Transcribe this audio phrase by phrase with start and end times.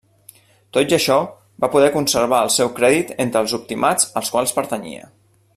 [0.77, 1.17] Tot i això
[1.65, 5.11] va poder conservar el seu crèdit entre els optimats als quals pertanyia.